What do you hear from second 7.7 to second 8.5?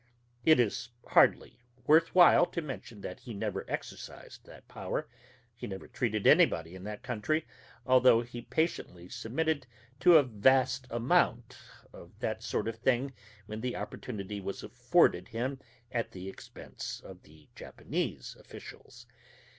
although he